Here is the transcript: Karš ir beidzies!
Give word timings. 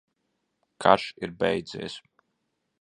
Karš 0.85 1.05
ir 1.27 1.37
beidzies! 1.45 2.01